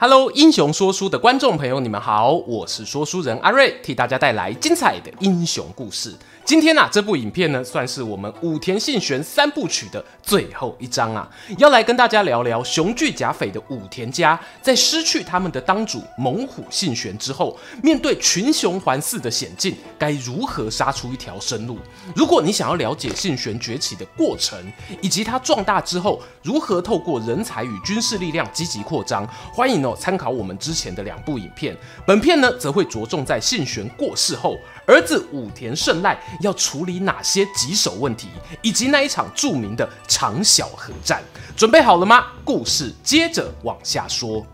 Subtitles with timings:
[0.00, 6.14] Hello，英雄说书的观众朋友，你们好，我是说书人阿瑞，替大家带来精彩的英雄故事。
[6.44, 21.76] 今天啊，这部影片呢，算是我们武田信玄三部曲的最后一章啊，要来跟大家聊聊雄踞甲斐的武田家，在失去他们的当主猛虎信玄之后，面对群雄环伺的险境，该如何杀出一条生路？
[22.14, 24.56] 如果你想要了解信玄崛起的过程，
[25.02, 31.76] 以及他壮大之后如何透过人才与军事力量积极扩张，欢迎参考我们之前的两部影片。
[32.06, 34.56] 本片呢，则会着重在信玄过世后，
[34.86, 38.28] 儿子武田胜赖要处理哪些棘手问题，
[38.62, 41.22] 以及那一场著名的长篠合战，
[41.56, 42.26] 准备好了吗？
[42.44, 44.46] 故事接着往下说。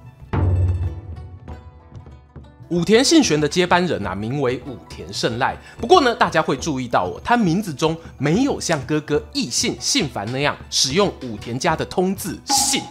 [2.70, 5.56] 武田信玄的接班人啊，名为武田胜赖。
[5.78, 12.82] 不过呢，大家会注意到哦，他名字中没有像哥哥义信信繁那样使用武田家的通字信。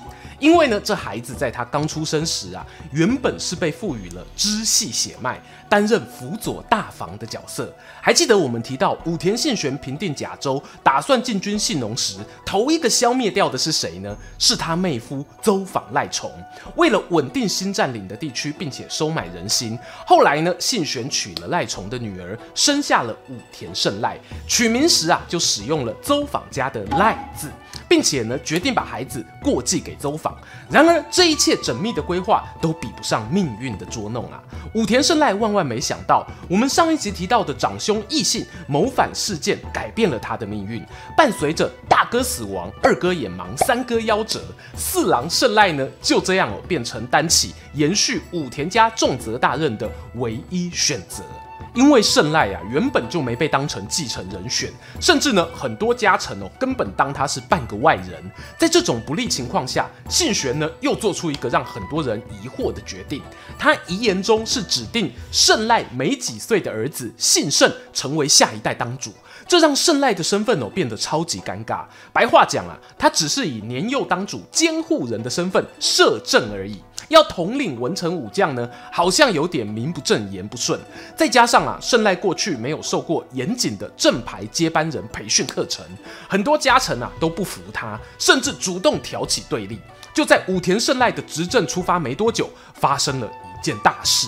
[0.44, 7.74] 因为呢，这孩子在他刚出生时啊，原本是被赋予了支系血脉，担任辅佐大房的角色。
[8.02, 14.14] 还记得我们提到武田信玄平定甲州，打算进军信浓时，头一个消灭掉的是谁呢？
[14.38, 16.30] 是他妹夫邹访赖重。
[16.76, 24.20] 为了稳定新占领的地区，并且收买人心，后来呢，信玄娶了赖重的女儿，生下了武田胜赖。
[24.46, 27.50] 取名时啊，就使用了邹访家的赖字。
[27.88, 30.36] 并且呢，决定把孩子过继给邹访。
[30.70, 34.42] 然而，这一切缜密的规划都比不上命运的捉弄啊！
[34.74, 40.84] 武田胜赖万万没想到，我们上一集提到的长兄义信谋反事件改变了他的命运。
[41.16, 44.42] 伴随着大哥死亡、二哥眼盲、三哥夭折，
[44.76, 51.24] 四郎胜赖呢，就这样哦，变成担起延续武田家重责大任的唯一选择。
[51.74, 58.24] 因为胜赖啊，原本就没被当成继承人选，甚至呢，很多家臣哦，根本当他是半个外人。
[58.60, 63.22] 在这种不利情况下，信玄呢，又做出一个让很多人疑惑的决定。
[63.58, 69.12] 他遗言中是指定胜赖没几岁的儿子信胜成为下一代当主。
[69.46, 71.84] 这让胜赖的身份哦变得超级尴尬。
[72.14, 76.82] 白话讲啊，他只是以年幼当主监护人的身份摄政而已。
[77.14, 80.80] 要统领文臣武将呢，好像有点名不正言不顺。
[81.16, 85.86] 再加上啊，胜赖过去没有受过严谨的正牌接班人培训课程，
[86.28, 89.80] 很多家臣啊都不服他，甚至主动挑起对立。
[90.14, 94.28] 就在武田胜赖的执政出发没多久，发生了一件大事。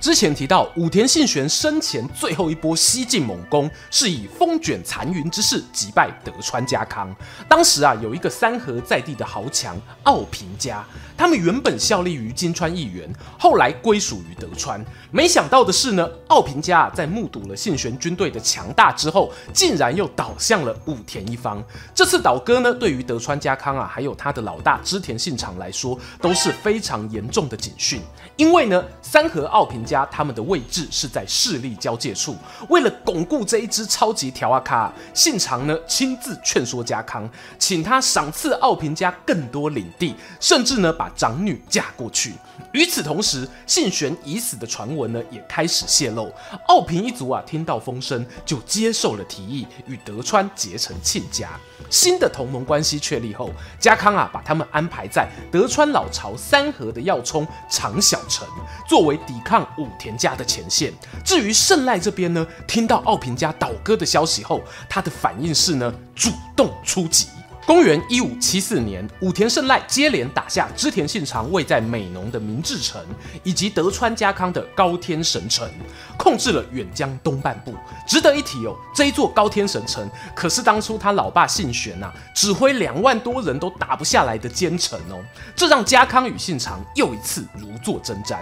[0.00, 7.14] 之前提到，武田信玄生前最后一波西进猛攻，是以风卷残云之势击败德川家康。
[7.48, 10.84] 当时啊，有一个三河在地的豪强奥平家，
[11.16, 14.84] 他们原本效力于金川义元，后来归属于德川。
[15.10, 21.62] 没想到的是呢，奥平家啊，在目睹了信玄军队的强大之后，竟然又倒向了武田一方。
[21.92, 28.00] 这次倒戈呢，对于德川家康啊，还有他的老大织田信长来说，都是非常严重的警讯。
[28.38, 32.36] 因为呢，三河奥平家他们的位置是在势力交界处，
[32.68, 37.28] 为了巩固这一支超级条阿卡，信长呢亲自劝说家康，
[37.58, 42.32] 请他赏赐奥平家更多领地，甚至呢把长女嫁过去。
[42.70, 46.32] 与此同时，信玄已死的传闻呢也开始泄露。
[46.68, 51.48] 奥平一族啊听到风声，就接受了提议，与德川结成亲家。
[51.90, 53.50] 新的同盟关系确立后，
[53.80, 58.46] 家康啊把他们安排在德川老巢三河的要冲长小城，
[58.86, 60.92] 作为抵抗武田家的前线。
[61.24, 67.28] 至于胜赖这边呢，听到奥平家倒戈的消息后，他的反应是呢，主动出击。
[67.68, 72.98] 公元一五七四年，武田胜赖接连打下织田信长位在美浓的明治城，
[73.44, 75.68] 以及德川家康的高天神城，
[76.16, 77.74] 控制了远江东半部。
[78.06, 85.22] 值得一提哦，这一座高天神城可是当初他老爸信玄呐、啊、指挥两万多人都打不下来的坚城哦。
[85.54, 88.38] 这让家康与信长又一次如坐针毡。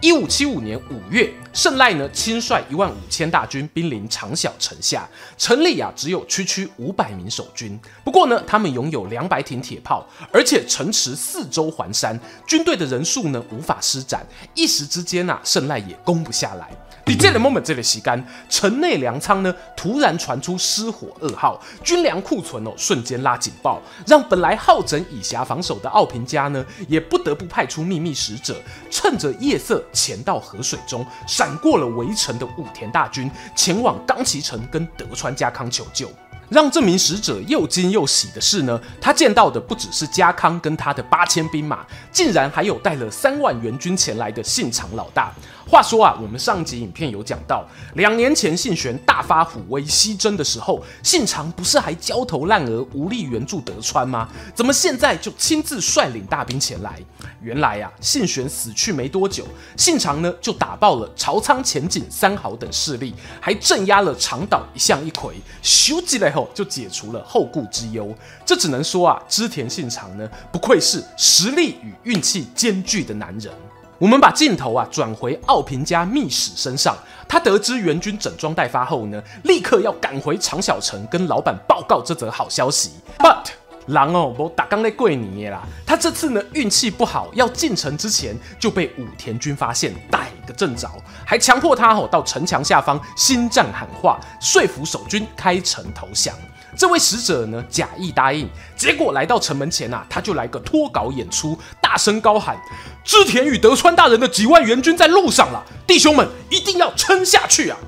[0.00, 5.08] 一五七五年五月，胜赖呢亲率一万五千大军兵临长小城下，
[5.38, 7.78] 城里啊只有区区五百名守军。
[8.02, 16.70] 不过呢，他们拥有两百挺铁炮，而且城池四周环山，军队的人数呢无法施展，一时之间啊，胜赖也攻不下来。
[17.06, 28.56] 你这个 moment 这里吸干，城内粮仓呢突然传出失火噩耗，军粮库存哦瞬间拉警报，让本来好整以暇防守的奥平家呢也不得不派出秘密使者，
[28.90, 36.08] 趁着夜色潜到河水中，闪过了围城的武田大军，前往冈崎城跟德川家康求救。
[36.48, 45.32] 让这名使者又惊又喜的是呢，他见到的不只是家康跟他的八千兵马，竟然还有带了三万援军前来的信长老大。
[45.74, 54.28] 话说啊，我们上集影片有讲到，两年前信玄大发虎威西征的时候，信长不是还焦头烂额无力援助德川吗？
[54.54, 56.96] 怎么现在就亲自率领大兵前来？
[57.42, 59.44] 原来呀、啊，信玄死去没多久，
[59.76, 68.16] 信长呢就打爆了朝仓、前景三好等势力，还镇压了长岛一向一揆，咻几来后就解除了后顾之忧。
[68.46, 73.52] 这只能说啊，织田信长呢不愧是实力与运气兼具的男人。
[73.98, 76.96] 我们把镜头啊转回奥平家密使身上，
[77.28, 82.90] 他得知援军整装待发后呢，立刻要赶回长小城跟老板报告这则好消息。
[83.18, 83.46] But
[83.86, 90.90] 狼哦，我打刚在跪你啦，他这次呢运气不好，要进城之前就被武田军发现，逮个正着，
[91.24, 96.34] 还强迫他哦到城墙下方心战喊话，说服守军开城投降。
[96.76, 102.56] 这位使者呢，假意答应，结果来到城门前啊，他就来个脱稿演出，大声高喊
[103.04, 107.78] ：“织田与德川大人的几万援军在路上了，弟兄们一定要撑下去啊！”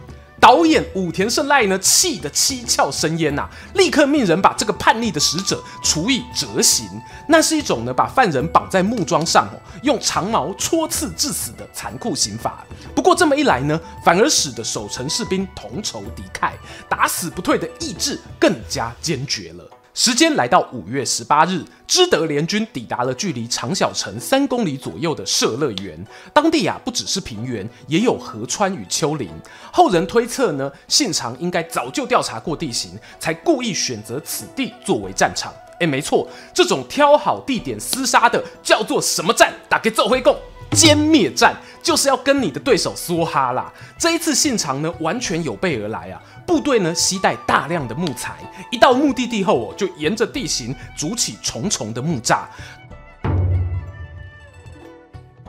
[0.41, 6.87] 导演武田胜赖呢，气得七窍生烟呐、立刻命人把这个叛逆的使者处以折刑。
[7.27, 12.65] 那是一种呢，把犯人绑在木桩上哦，用长矛戳刺致死的残酷刑罚。
[12.95, 16.53] 不过这么一来呢，反而使得守城士兵同仇敌忾，
[16.89, 19.69] 打死不退的意志更加坚决了。
[19.97, 25.99] 时间来到五月十八日，知德联军抵达了距离长小城三公里左右的社乐园。
[26.35, 29.31] 当地啊，不只是平原，也有河川与丘陵。
[29.73, 35.51] 后人推测呢，信长应该早就调查过地形，才故意选择此地作为战场。
[35.81, 39.51] 哎，没错，这种挑好地点厮杀的叫做什么战？
[39.67, 40.37] 大家做回共。
[40.73, 43.73] 歼灭战就是要跟你的对手梭哈啦！
[43.97, 48.37] 这一次信长呢，完全有备而来啊，部队呢携带大量的木材，
[48.71, 52.45] 一到目的地后哦，就沿着地形筑起重重的木栅。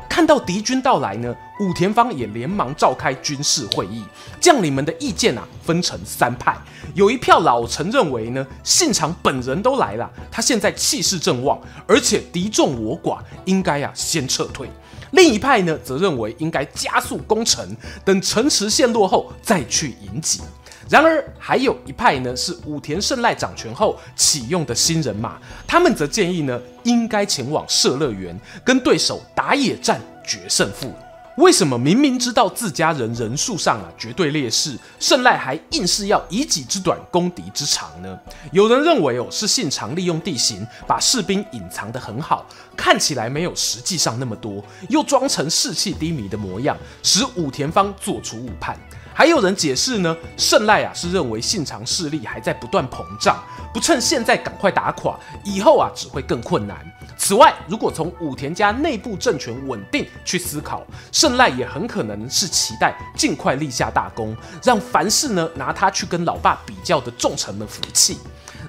[0.09, 4.03] 看到敌军到来呢，武田方也连忙召开军事会议，
[4.41, 6.57] 将领们的意见啊分成三派，
[6.95, 14.67] 有一票老臣认为呢，信长本人都来了，他现在气势正旺，而且敌众我寡，应该啊先撤退。
[15.11, 20.41] 另一派呢，则认为应该加速攻城，等城池陷落后再去迎击。
[20.89, 25.37] 然而，还有一派呢，是武田胜赖掌权后启用的新人马，
[25.67, 30.93] 他们则建议呢，应该前往社乐园，跟对手打野战决胜负。
[31.37, 38.17] 为什么明明知道自家人人数上啊绝对劣势，胜赖还硬是要以己之短攻敌之长呢？
[38.51, 42.43] 有人认为哦，是信长利用地形把士兵隐藏得很好，
[42.75, 48.75] 看起来没有实际上那么多，又装成士气低迷的模样，使武田方做出误判。
[49.17, 53.43] 还有人解释呢，胜赖啊是认为信长势力还在不断膨胀，
[53.73, 56.77] 不趁现在赶快打垮，以后啊只会更困难。
[57.17, 68.19] 此外，如果从武田家内部政权稳定去思考，胜赖也很可能是期待尽快立下大功，让凡事呢拿他去跟老爸比较的重臣们服气。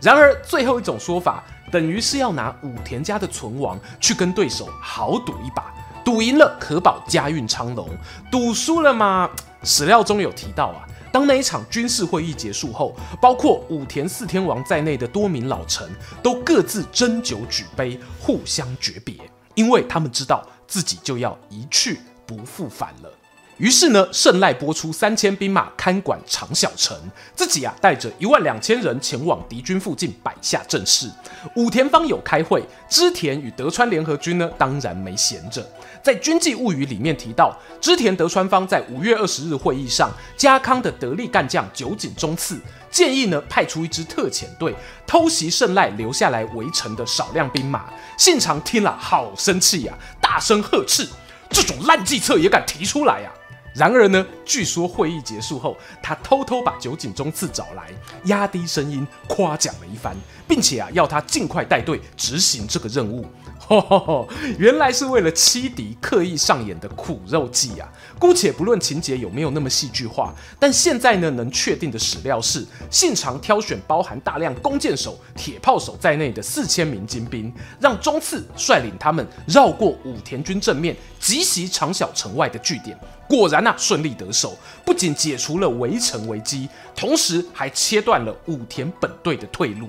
[0.01, 7.87] 然而，最后一种说法，等于是要拿武田家的存亡去跟对手豪赌一把，赌赢了可保家运昌隆，
[8.31, 9.29] 赌输了嘛？
[9.63, 10.87] 史料中有提到啊。
[11.11, 15.89] 当那一场军事会议结束后，包括武田四天王在内的多名老臣
[16.23, 19.15] 都各自斟酒举杯，互相诀别，
[19.55, 23.11] 因为他们知道自己就要一去不复返了。
[23.57, 26.97] 于是呢，胜赖拨出三千兵马看管长小城，
[27.35, 31.11] 自己啊带着一万两千人前往敌军附近摆下阵势。
[31.57, 35.67] 武田方有开会，织田与德川联合军呢当然没闲着。
[36.09, 42.59] 在军纪物语里面提到，织田德川方在五月二十日会议上，家康的得力干将酒井忠次
[42.91, 44.75] 建议呢派出一支特遣队
[45.07, 47.85] 偷袭胜赖留下来围城的少量兵马。
[48.17, 51.07] 信长听了好生气呀、啊，大声呵斥：
[51.51, 53.37] 这种烂计策也敢提出来呀、啊！
[53.75, 57.91] 然而呢，据说会议结束后，他偷偷把酒井忠次找来，
[58.25, 60.17] 压低声音夸奖了一番，
[60.49, 63.27] 并且啊，要他尽快带队执行这个任务。
[63.69, 67.87] 吼吼吼，原来是为了欺敌刻意上演的苦肉计啊！
[68.19, 82.99] 姑且不论情节有没有那么戏剧化，但现在呢，能确定的史料是，信长挑选包含大量弓箭手、铁炮手在内的四千名精兵，让中次率领他们绕过武田军正面，急袭长小城外的据点。
[83.29, 89.87] 果然啊，顺利得手，不仅解除了围城危机，同时还切断了武田本队的退路。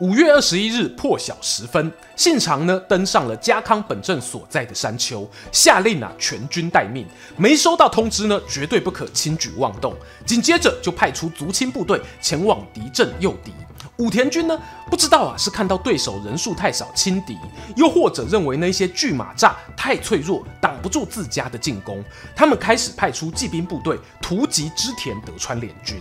[0.00, 9.94] 五月二十一日破晓时分，信长呢登上了家康本阵所在的山丘，下令啊全军待命，没收到通知呢，绝对不可轻举妄动。
[10.24, 13.52] 紧接着就派出族亲部队前往敌阵诱敌。
[13.98, 14.58] 武田军呢
[14.90, 17.36] 不知道啊是看到对手人数太少轻敌，
[17.76, 22.02] 又或者认为那些巨马栅太脆弱，挡不住自家的进攻，
[22.34, 26.00] 他们开始派出骑兵部队突击织田德川联军。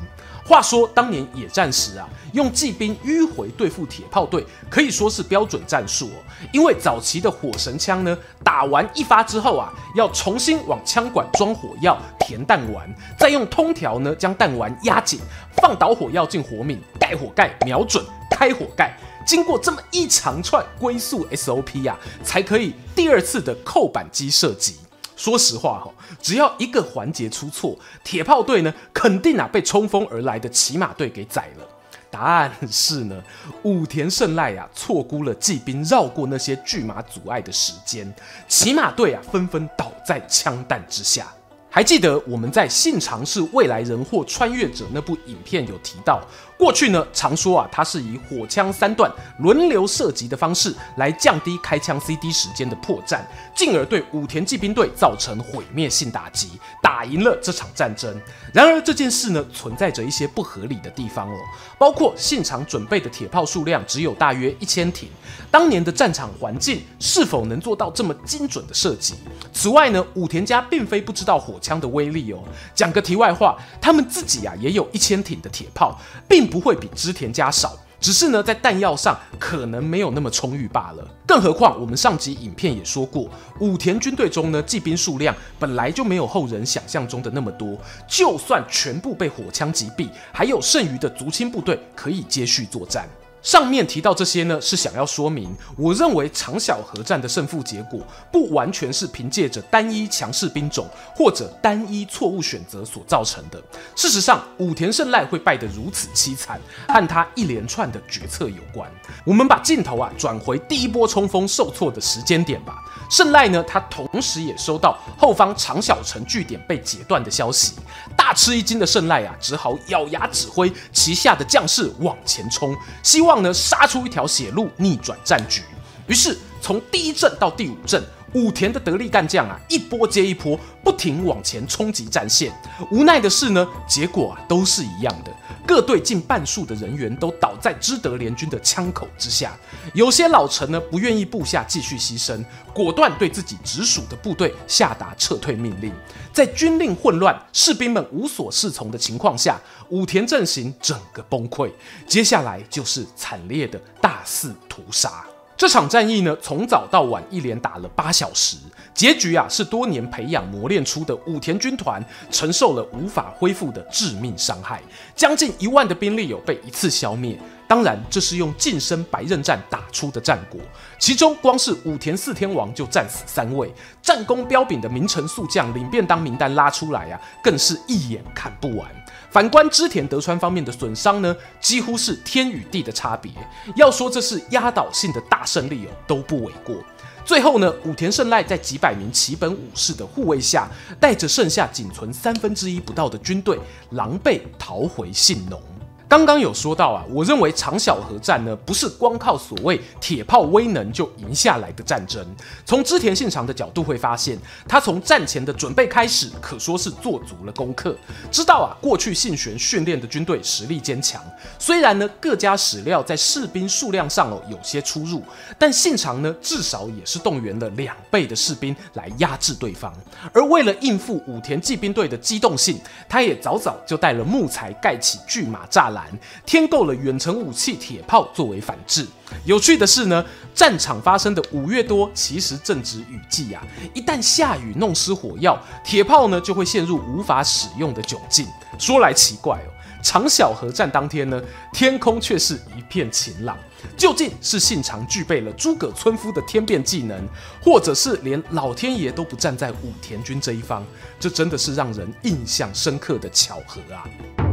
[0.49, 6.17] 话说当年野战时啊，用骑兵迂回对付铁炮队，可以说是标准战术哦。
[6.51, 15.19] 因为早期的火神枪呢，打完一发之后啊，要重新往枪管装火药、填弹丸，再用通条呢将弹丸压紧，
[15.61, 18.97] 放导火药进火皿，盖火盖，瞄准，开火盖。
[19.27, 24.77] 经过这么一长串龟速 SOP 呀、啊，才可以第二次的扣扳机射击。
[25.19, 31.67] 说实话哈，只要一个环节出错，铁炮队呢肯定啊被冲锋而来的骑马队给宰了。
[32.09, 33.21] 答案是呢，
[33.63, 38.11] 武田胜赖啊错估了骑兵绕过那些巨马阻碍的时间，
[38.47, 41.27] 骑马队啊纷纷倒在枪弹之下。
[41.69, 46.21] 还记得我们在《信长是未来人或穿越者》那部影片有提到。
[46.59, 53.21] 过去呢，常说啊，它是以火枪三段轮流射击的方式来降低开枪 CD 时间的破绽，
[53.55, 56.49] 进而对武田骑兵队造成毁灭性打击，
[56.83, 58.13] 打赢了这场战争。
[58.53, 61.37] 然而这件事呢，存在着一些不合理的地方哦，
[61.77, 65.07] 包括现场准备的铁炮数量只有大约一千挺，
[65.49, 69.13] 当年的战场环境是否能做到这么精准的射击？
[69.53, 72.39] 此外呢，武田家并非不知道火枪的威力哦。
[72.75, 75.97] 讲个题外话，他们自己啊也有一千挺的铁炮，
[76.27, 76.48] 并。
[76.49, 81.07] 不会比织田家少，只是呢，在弹药上可能没有那么充裕罢了。
[81.27, 83.29] 更何况，我们上集影片也说过，
[83.59, 87.77] 武田军队中呢，骑兵数量本来就没有后人想象中的那么多，
[88.07, 93.07] 就算全部被火枪击毙，还有剩余的族亲部队可以接续作战。
[93.41, 98.00] 上面提到这些呢，是想要说明，我认为长篠合战的胜负结果
[98.31, 103.62] 不完全是凭借着单一强势兵种或者单一错误选择所造成的。
[103.96, 108.89] 事实上，武田胜赖会败得如此凄惨，和他一连串的决策有关。
[109.25, 112.75] 我们把镜头啊转回第一波冲锋受挫的时间点吧。
[113.10, 117.74] 胜赖呢，他同时也收到后方长小城据点被截断的消息，
[118.15, 125.62] 大吃一惊的胜赖啊，只好咬牙指挥旗下的将士往前冲，希望望呢杀出一条血路，逆转战局。
[126.07, 132.51] 于是从第一阵到第五阵，武田的得力干将啊，一波接一波，不停往前冲击战线。
[132.89, 135.31] 无奈的是呢，结果啊都是一样的。
[135.69, 139.55] 各队近半数的人员都倒在知德联军的枪口之下，
[139.93, 145.93] 有些老臣呢不愿意部下继续牺牲，果断对自己直属的部队下达撤退命令。
[146.33, 149.59] 在军令混乱、士兵们无所适从的情况下，
[149.89, 151.71] 武田阵型整个崩溃，
[152.07, 155.23] 接下来就是惨烈的大肆屠杀。
[155.59, 158.55] 这场战役呢，从早到晚一连打了八小时，
[158.93, 162.01] 结局啊是多年培养磨练出的武田军团
[162.31, 164.81] 承受了无法恢复的致命伤害，
[165.17, 167.37] 将近一万的兵力有被一次消灭。
[167.67, 170.61] 当然，这是用近身白刃战打出的战果，
[170.97, 173.69] 其中光是武田四天王就战死三位，
[174.01, 178.89] 战功彪炳的名臣宿将领便当名单拉出来啊，更是一眼看不完。
[179.31, 183.31] 反观织田德川方面的损伤呢，几乎是天与地的差别。
[183.75, 186.75] 要说这是压倒性的大胜利哦，都不为过。
[187.24, 190.67] 最后呢，武田胜赖在几百名齐本武士的护卫下，
[191.00, 193.59] 带着剩下仅存三分之一不到的军队，
[193.91, 195.62] 狼狈逃回信浓。
[196.09, 202.25] 刚刚有说到啊，我认为长篠合战呢，不是光靠所谓铁炮威能就赢下来的战争。
[202.65, 204.35] 从织田信长的角度会发现，
[204.67, 207.95] 他从战前的准备开始，可说是做足了功课，
[208.31, 211.21] 知道啊，过去信玄训练的军队实力坚强。
[211.59, 215.21] 虽然呢，各家史料在士兵数量上哦有些出入，
[215.59, 219.93] 但信长呢，至少也是动员了两倍的士兵来压制对方。
[220.33, 225.98] 而为了应付武田骑兵队的机动性，他也早早就带了木材盖起巨马栅栏。
[226.45, 229.07] 添购了远程武器铁炮作为反制。
[229.45, 233.63] 有趣的是呢，战场发生的五月多其实正值雨季啊，
[233.93, 238.47] 一旦下雨弄湿火药，铁炮呢就会陷入无法使用的窘境。
[238.77, 239.69] 说来奇怪哦，
[240.03, 241.41] 长小河战当天呢，
[241.73, 243.57] 天空却是一片晴朗。
[243.95, 247.25] 究竟是信长具备了诸葛村夫的天变技能，
[247.63, 250.83] 或者是连老天爷都不站在武田军这一方？
[251.17, 254.48] 这真的是让人印象深刻的巧合啊！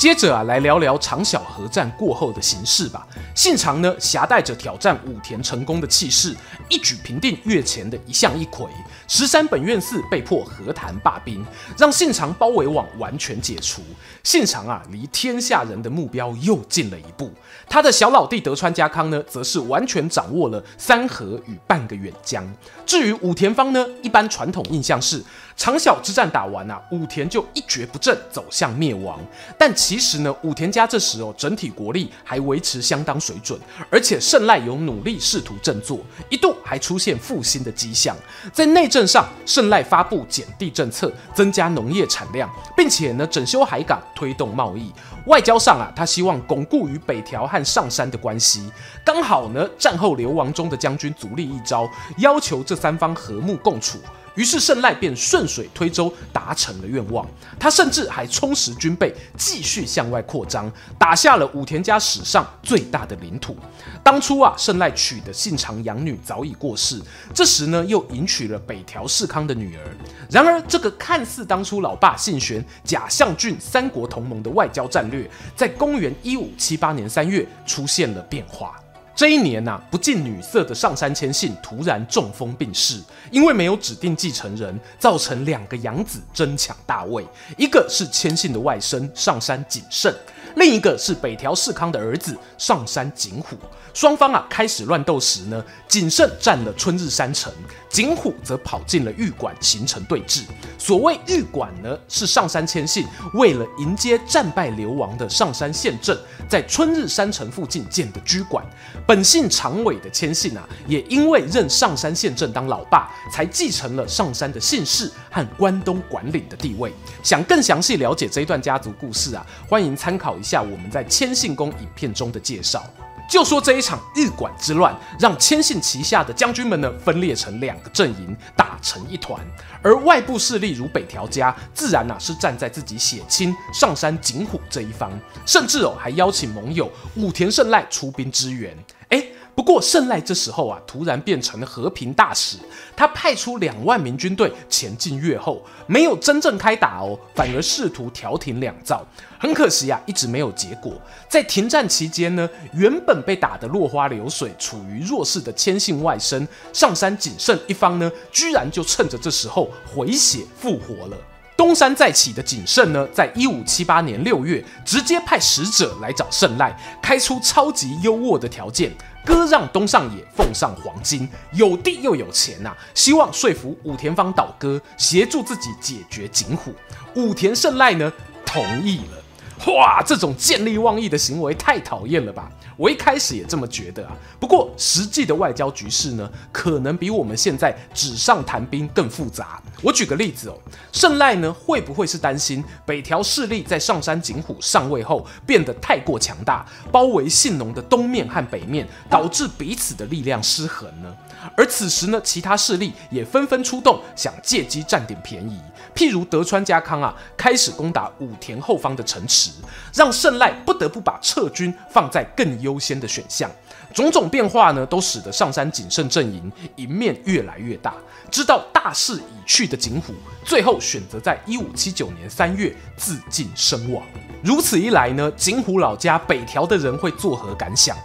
[0.00, 3.06] 接着啊，来聊聊长小合战过后的形势吧。
[3.34, 6.34] 信长呢，挟带着挑战武田成功的气势，
[6.70, 8.70] 一举平定越前的一向一揆。
[9.06, 11.44] 石山本愿寺被迫和谈罢兵，
[11.76, 13.82] 让信长包围网完全解除。
[14.24, 17.30] 信长啊，离天下人的目标又近了一步。
[17.68, 22.42] 他的小老弟德川家康呢，则是完全掌握了三河与半个远江。
[22.86, 25.22] 至于武田方呢，一般传统印象是。
[25.60, 29.20] 长小之战打完啊，武田就一蹶不振，走向灭亡。
[29.58, 36.00] 但其实呢，武田家这时哦，整体国力还维持相当水准，而且胜赖有努力试图振作，
[36.30, 38.16] 一度还出现复兴的迹象。
[38.54, 44.90] 在内政上，胜赖发布减地政策，增加农业产量，并且呢，整修海港，推动贸易。
[45.26, 48.72] 外交上啊，他希望巩固与北条和上杉的关系。
[49.04, 51.86] 刚好呢，战后流亡中的将军足利义昭
[52.16, 53.98] 要求这三方和睦共处。
[54.34, 57.26] 于是胜赖便顺水推舟达成了愿望，
[57.58, 63.56] 他甚至还充实军备，继续向外扩张，打下了武田家史上最大的领土。
[64.02, 67.00] 当初啊，胜赖娶的信长养女早已过世，
[67.34, 69.82] 这时呢，又迎娶了北条氏康的女儿。
[70.30, 78.80] 然而，这个看似当初老爸信玄假象郡三国同盟的外交战略，在公元一五七八年三月出现了变化。
[79.14, 82.98] 这一年呐、不近女色的上杉谦信突然中风病逝，
[83.30, 87.26] 因为没有指定继承人，造成两个养子争抢大位，
[87.58, 90.14] 一个是谦信的外甥上杉景胜，
[90.56, 93.56] 另一个是北条氏康的儿子上杉景虎。
[93.92, 97.52] 双方啊开始乱斗时呢，景胜占了春日山城，
[97.88, 100.42] 景虎则跑进了御馆，形成对峙。
[100.78, 103.04] 所谓御馆呢，是上杉谦信
[103.34, 106.16] 为了迎接战败流亡的上杉宪政，
[106.48, 108.64] 在春日山城附近建的居馆。
[109.04, 116.92] 本姓长尾的千信啊，也因为认上杉宪政当老爸，才继承了上杉的姓氏和关东管领的地位。
[117.24, 122.82] 想更详细了解这一段家族故事啊，欢迎参考一下我们在千信宫影片中的介绍。
[123.28, 129.40] 就说这一场日管之乱，让千信旗下的将军们呢分裂成两个阵营，打成一团。
[129.82, 135.12] 而外部势力如北条家，自然呐、是站在自己血亲上山景虎这一方，
[135.46, 138.76] 甚至哦还邀请盟友武田胜赖出兵支援。
[139.10, 139.24] 哎。
[139.60, 142.56] 不过胜赖这时候啊，突然变成了和平大使，
[142.96, 149.06] 他派出两万名军队前进越后，没有真正开打哦，反而试图调停两造。
[149.38, 150.94] 很可惜啊，一直没有结果。
[151.28, 161.16] 在停战期间呢，原本被打得落花流水、处于弱势的谦信外甥上杉景胜一方呢，居然就趁着这时候回血复活了。
[161.54, 168.90] 东山再起的景胜呢，在一五七八年六月，直接派使者来找胜赖，开出超级优渥的条件。
[169.24, 176.74] 割让东上野，奉上黄金，有地又有钱呐、希望说服武田方倒戈，协助自己解决井虎。
[177.14, 178.12] 武田胜赖呢，
[178.46, 179.19] 同意了。
[179.66, 182.50] 哇，这种见利忘义的行为太讨厌了吧！
[182.78, 184.16] 我一开始也这么觉得啊。
[184.38, 189.62] 不过实际的外交局势呢，可能比我们现在纸上谈兵更复杂。
[189.82, 190.56] 我举个例子哦，
[190.92, 201.14] 胜赖呢，会不会是担心北条势力在上杉景虎上位后变得太过强大，包围信浓的东面和北面，导致彼此的力量失衡呢？
[201.54, 205.60] 而此时呢，其他势力也纷纷出动，想借机占点便宜。
[205.94, 209.49] 譬如德川家康啊，开始攻打武田后方的城池，
[209.94, 213.50] 让胜赖不得不把撤军放在更优先的选项。
[213.92, 217.94] 种种变化呢，都使得上杉景胜阵营赢面越来越大。
[218.30, 224.00] 知道大势已去的景虎，最后选择在一五七九年三月自尽身亡。
[224.44, 227.96] 如此一来呢，景虎老家北条的人会作何感想？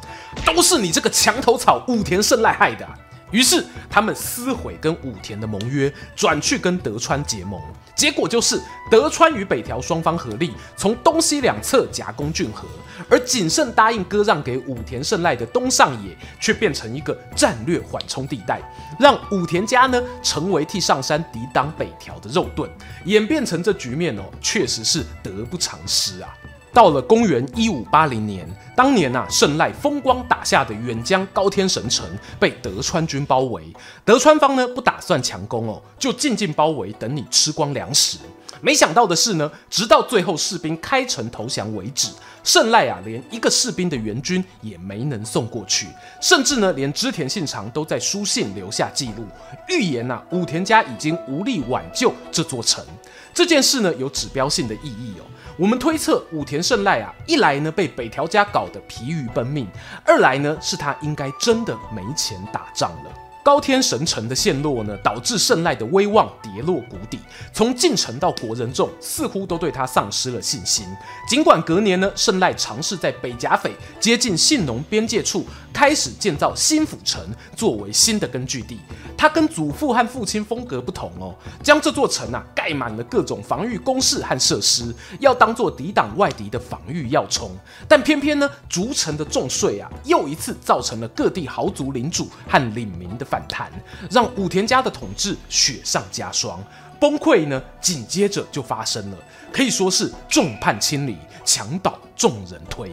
[0.43, 2.88] 都是你这个墙头草武田胜赖害的！
[3.36, 7.62] 于是他们撕毁跟武田的盟约，转去跟德川结盟。
[7.93, 8.58] 结果就是
[8.89, 12.65] 德川与北条双方合力，从东西两侧夹攻骏河，
[13.10, 18.62] 而景胜答应割让给武田胜赖的东上野，却变成一个战略缓冲地带，
[18.98, 22.69] 让武田家呢成为替上山抵挡北条的肉盾。
[23.04, 26.30] 演变成这局面哦，确实是得不偿失啊。
[26.76, 32.06] 到了公元一五八零年，当年呐、啊，胜赖风光打下的远江高天神城
[32.38, 33.64] 被德川军包围，
[34.04, 38.18] 德川方呢不打算强攻哦，就静静包围，等你吃光粮食。
[38.60, 42.10] 没想到的是呢，直到最后士兵开城投降为止，
[42.44, 45.88] 胜赖啊连一个士兵的援军也没能送过去，
[46.20, 49.26] 甚至呢连织田信长都在书信留下记录，
[49.70, 52.84] 预言呐、啊、武田家已经无力挽救这座城。
[53.34, 55.24] 这件事呢有指标性的意义哦。
[55.58, 59.65] 我们推测武田胜赖啊，一来呢被北条家搞得疲于奔命，
[60.06, 63.12] 二来呢是他应该真的没钱打仗了。
[63.41, 67.20] 高天神城的陷落呢，导致胜赖的威望跌落谷底，
[67.54, 70.84] 从近臣到国人众似乎都对他丧失了信心。
[71.30, 77.24] 尽管隔年呢，胜赖尝试在北甲斐接近信浓边界处开始建造新府城，
[77.56, 78.80] 作为新的根据地。
[79.15, 87.51] 他跟祖父和父亲风格不同哦，将这座城啊盖满了各种防御工事和设施，要当做抵挡外敌的防御要冲。
[87.88, 93.36] 但偏偏呢，逐城的重税啊，又一次造成了各地豪族领主和领民的反。
[93.36, 93.69] 反弹，
[94.10, 96.58] 让武田家的统治雪上加霜，
[97.01, 99.17] 崩溃呢，紧接着就发生了，
[99.51, 102.89] 可以说是众叛亲离，墙倒众人推。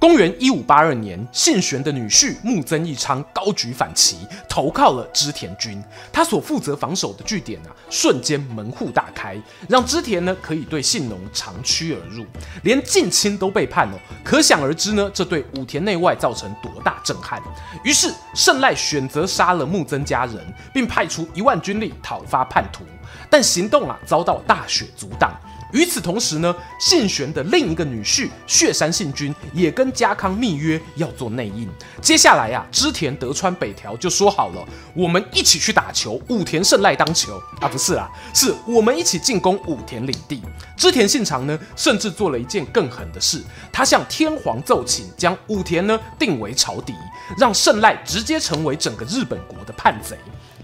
[0.00, 4.16] 公元一五八二年，信玄的女婿木曾义昌高举反旗，
[4.48, 5.84] 投靠了织田军。
[6.10, 12.24] 他所负责防守的据点啊，瞬间门户大开，让织田呢可以对信浓长驱而入，
[12.62, 13.98] 连近亲都背叛哦。
[14.24, 17.38] 可想而知呢，这对武田内外造成多大震撼。
[17.84, 20.36] 于是胜赖选择杀了木曾家人，
[20.72, 22.84] 并派出一万军力讨伐叛徒，
[23.28, 25.38] 但行动啊遭到大雪阻挡。
[25.72, 31.68] 与此同时呢，信玄的另一个女婿雪山信君也跟家康密约要做内应。
[32.00, 40.42] 接下来啊，织田德川北条就说好了，我们一起去打球，武田胜赖当球啊，不是啦，是我们一起进攻武田领地。
[40.76, 46.94] 织田信长呢，甚至做了一件更狠的事，他向天皇奏请，将武田呢定为朝敌，
[47.38, 50.16] 让胜赖直接成为整个日本国的叛贼。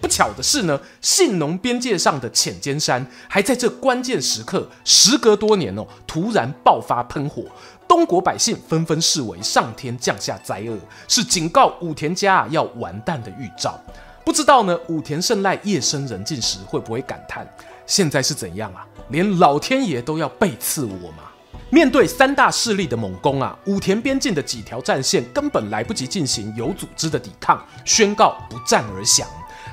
[0.07, 7.43] 不巧的是呢，信浓边界上的浅间山还在这关键时刻，时隔多年哦，突然爆发喷火，
[7.89, 13.77] 东国百姓纷纷视为上天降下灾厄，是警告武田家要完蛋的预兆。
[14.25, 17.45] 不知道呢，武田胜赖夜深人静时会不会感叹：
[17.85, 18.87] 现在是怎样啊？
[19.09, 21.25] 连老天爷都要背刺我吗？
[21.71, 29.27] 面对三大势力的猛攻啊，武田边境的几条战线根本来不及进行有组织的抵抗，宣告不战而降。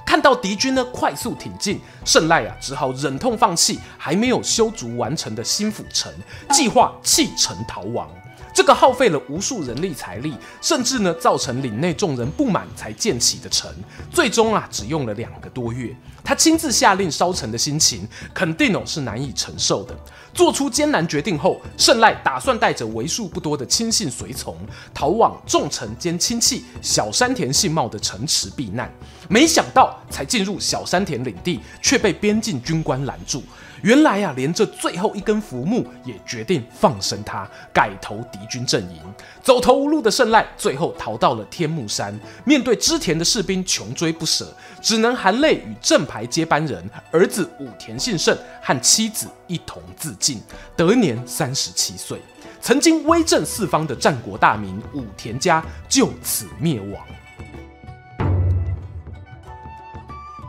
[0.06, 6.13] 看到敌军呢快速挺进，胜赖啊只好忍痛放弃还没有修筑完成的新府城，
[6.52, 8.10] 计划弃城逃亡。
[8.54, 13.70] 这个耗费了无数人力财力，甚至呢造成领内众人不满才建起的城，
[14.12, 15.96] 最终啊只用了两个多月。
[16.24, 19.98] 他亲自下令烧城的心情，肯定哦是难以承受的。
[20.34, 24.56] 做出艰难决定后，胜赖打算带着为数不多的亲信随从，
[24.94, 28.89] 逃往重臣兼亲戚小山田信茂的城池避难。
[29.28, 33.44] 没想到，才进入小山田领地，却被边境军官拦住。
[33.84, 39.02] 原来啊，连这最后一根浮木也决定放生他，改投敌军阵营。
[39.41, 44.48] 走投无路的胜赖最后逃到了天目山，面对织田的士兵穷追不舍，
[44.82, 50.41] 只能含泪与正牌接班人儿子武田信胜和妻子一同自尽，
[50.78, 52.22] 得年三十七岁。
[52.62, 57.06] 曾经威震四方的战国大名武田家就此灭亡。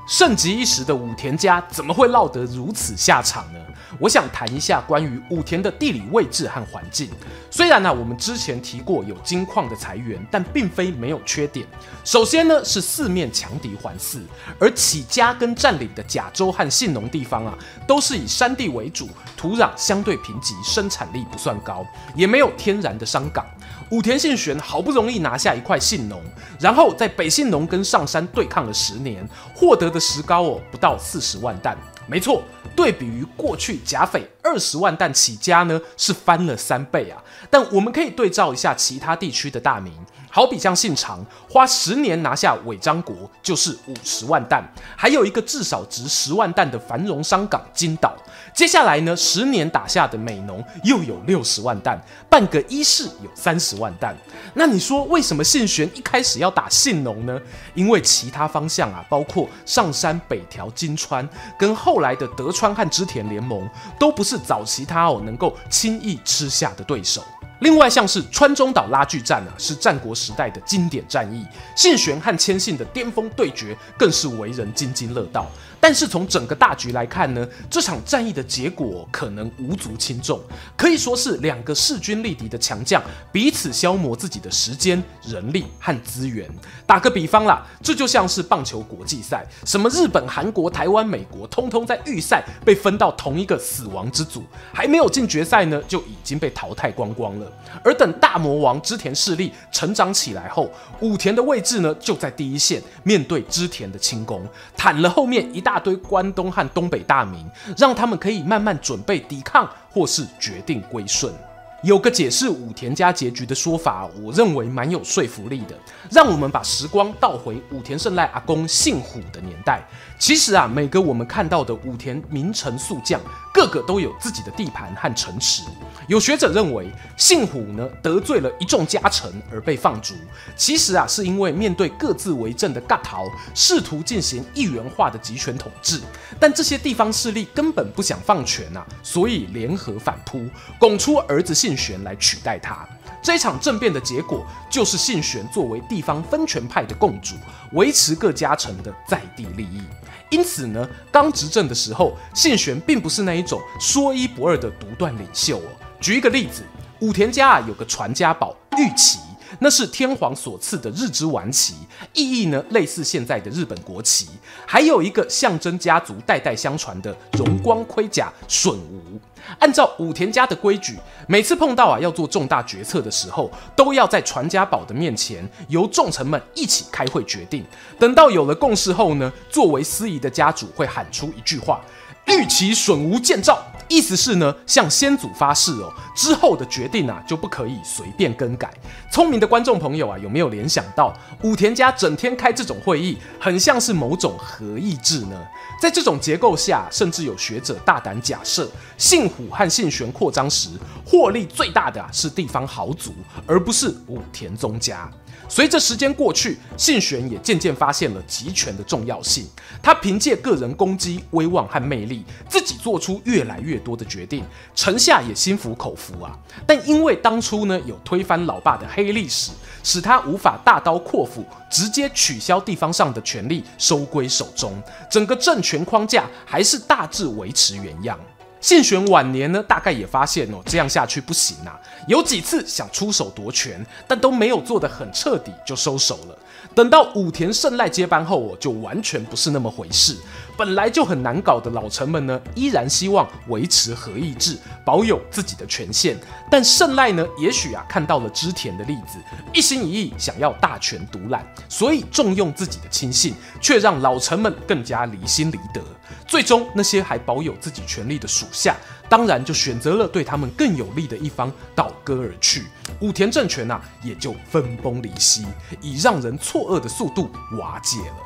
[0.06, 3.58] 盛极一时的武田家怎么会落得如此下场呢？
[3.98, 7.08] 我想谈一下关于武田的地理位置和环境。
[7.50, 11.64] 虽然呢、我们之前提过有金矿的财源，但并非没有缺点。
[12.04, 14.20] 首先呢，是四面强敌环伺，
[14.58, 21.86] 而起家跟占领的甲州和信浓地方啊，都是以山地为主，土壤相对贫瘠，生产力不算高，
[22.16, 23.46] 也没有天然的商港。
[23.90, 26.20] 武田信玄好不容易拿下一块信浓，
[26.58, 31.76] 然后在北信浓跟上山对抗了十年，获得的石膏哦不到四十万担。
[32.06, 32.42] 没错，
[32.76, 37.22] 对比于过去甲斐二十万担起家呢，是翻了三倍啊。
[37.48, 39.92] 但我们可以对照一下其他地区的大名。
[40.34, 44.56] 好比像信长花十年拿下尾张国，就是五十万石，
[44.96, 48.12] 还有一个至少值十万石的繁荣商港金岛。
[48.52, 54.08] 接下来呢，十年打下的美浓又有六十万石，半个伊势有三十万石。
[54.54, 57.40] 那你说为什么信玄一开始要打信浓呢？
[57.74, 63.70] 因为其他方向啊，包括上山、北条、金川，跟后来的德川和织田联盟，
[64.00, 67.22] 都不是早期他哦能够轻易吃下的对手。
[67.60, 75.50] 另外，像是川中岛拉锯战啊，是战国时代的经典战役，信玄和千信的巅峰对决更是为人津津乐道。
[75.84, 80.40] 但是从整个大局来看呢，这场战役的结果可能无足轻重，
[80.78, 86.48] 可以说是两个势均力敌的强将彼此消磨自己的时间、人力和资源。
[86.86, 94.42] 打个比方啦，这就像是棒球国际赛，什么日本、韩国、台湾、美国，通通在预赛被分到同一个死亡之组，
[94.72, 97.52] 还没有进决赛呢，就已经被淘汰光光了。
[97.84, 100.70] 而等大魔王织田势力成长起来后，
[101.00, 104.42] 武田的位置呢，就在第一线，面对织田的轻功，
[104.74, 111.34] 砍了后面一大大堆关东和东北大名，让他们可以慢慢准备抵抗或是决定归顺。
[111.82, 115.76] 有个解释武田家结局的说法，我认为蛮有说服力的。
[116.12, 119.82] 让我们把时光倒回武田胜赖阿公姓虎的年代。
[120.24, 123.20] 其实啊，每个我们看到的武田名臣宿将，
[123.52, 125.64] 个个都有自己的地盘和城池。
[126.06, 130.14] 有学者认为，姓虎呢得罪了一众家臣而被放逐，
[130.56, 136.00] 其实啊是因为面对各自为政的角头，试图进行一元化的集权统治。
[136.40, 142.88] 但这些地方势力根本不想放权啊，所以联合反扑，拱出儿子信玄来取代他。
[143.20, 147.34] 这场政变的结果，就是信玄作为地方分权派的共主，
[147.72, 149.82] 维持各家臣的在地利益。
[150.30, 155.68] 因此呢，刚执政的时候，信玄并不是那一种说一不二的独断领袖哦。
[156.00, 156.62] 举一个例子，
[157.00, 159.18] 武田家啊有个传家宝玉旗。
[159.60, 161.74] 那是天皇所赐的日之丸旗，
[162.12, 164.26] 意义呢类似现在的日本国旗。
[164.66, 169.20] 还有一个象征家族代代相传的荣光盔甲隼吾。
[169.58, 177.64] 按照武田家的规矩，每次碰到啊要做重大决策的时候，都要在传家宝的面前，由众臣们一起开会决定。
[177.98, 181.80] 等到有了共识后呢，作为司仪的家主会喊出一句话
[182.26, 188.72] ：“欲其损无见兆。”意思是呢，向先祖发誓哦，之后的决定啊就不可以随便更改。
[189.12, 195.40] 聪明的观众朋友啊，有没有联想到武田家整天开这种会议，很像是某种合议制呢？
[195.80, 200.70] 在这种结构下，甚至有学者大胆假设，信虎和信玄扩张时，
[201.04, 203.12] 获利最大的啊是地方豪族，
[203.46, 205.10] 而不是武田宗家。
[205.48, 209.46] 随着时间过去，信玄也渐渐发现了集权的重要性。
[209.82, 216.36] 他凭借个人攻击、威望和魅力，自己做出越来越多的决定，臣下也心服口服啊。
[216.66, 219.52] 但因为当初呢有推翻老爸的黑历史，
[219.82, 228.18] 使他无法大刀阔斧直接取消地方上的权力，收归手中，整个政权框架还是大致维持原样。
[228.64, 231.78] 信玄晚年呢，大概也发现哦，这样下去不行啊。
[232.08, 236.38] 有几次想出手夺权，但都没有做得很彻底，就收手了。
[236.74, 240.16] 等到武田胜赖接班后，哦，就完全不是那么回事。
[240.56, 246.16] 本来就很难搞的老臣们呢，依然希望维持合议制，保有自己的权限。
[246.50, 249.18] 但胜赖呢，也许啊看到了织田的例子，
[249.52, 255.80] 一心一意想要大权独揽，所以重用自己的亲信，却让老臣们更加离心离德。
[256.26, 258.76] 最终，那些还保有自己权力的属下，
[259.08, 262.64] 当然就选择了对他们更有利的一方倒戈而去。
[263.00, 265.46] 武田政权啊，也就分崩离析，
[265.80, 268.16] 以让人错愕的速度瓦解了。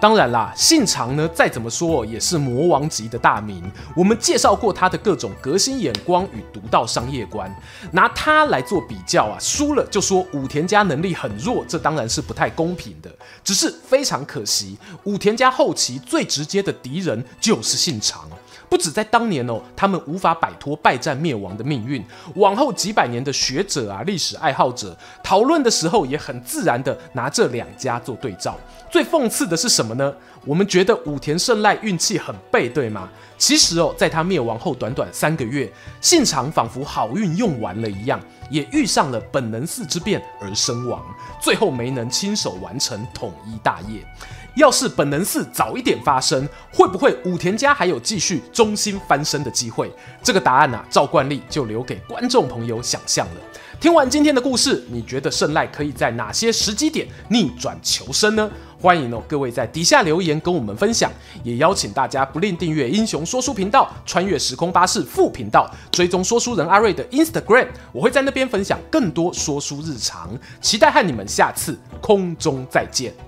[0.00, 3.68] 当然啦，信长呢，再怎么说也是魔王级的大名。
[3.96, 7.52] 我们介绍过他的各种革新眼光与独到商业观，
[7.90, 13.12] 拿他来做比较啊，输了就说武田家能力很弱，这当然是不太公平的。
[13.42, 18.30] 只是非常可惜，武田家后期最直接的敌人就是信长。
[18.68, 22.04] 不止在当年哦，他们无法摆脱败战灭亡的命运。
[22.34, 28.56] 往后几百年的学者啊、历史爱好者讨论的时候，也很自然的拿这两家做对照。
[28.90, 30.14] 最讽刺的是什么呢？
[30.44, 33.08] 我们觉得武田胜赖运气很背，对吗？
[33.36, 41.02] 其实哦，在他灭亡后短短三个月，信长仿佛好运用完了一样，也遇上了本能寺之变而身亡，
[41.40, 44.04] 最后没能亲手完成统一大业。
[44.54, 49.90] 要是本能寺早一点发生，会不会武田家还有继续中心翻身的机会？
[50.22, 53.40] 这个答案啊，照惯例就留给观众朋友想象了。
[53.80, 58.50] 听完今天的故事，你觉得胜赖可以在哪些时机点逆转求生呢？
[58.80, 61.12] 欢迎哦，各位在底下留言跟我们分享，
[61.44, 73.27] 也邀请大家不吝订阅英雄说书频道、穿越时空巴士副频道，追踪说书人阿瑞的 Instagram，我会在那边分享更多说书日常，期待和你们下次空中再见。